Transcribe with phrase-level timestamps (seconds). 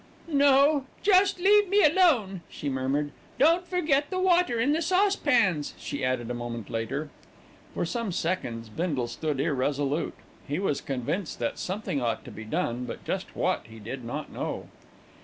[0.27, 3.11] "No; just leave me alone," she murmured.
[3.37, 7.11] "Don't forget the water in the saucepans," she added a moment later.
[7.75, 10.15] For some seconds Bindle stood irresolute.
[10.47, 14.31] He was convinced that something ought to be done; but just what he did not
[14.31, 14.69] know.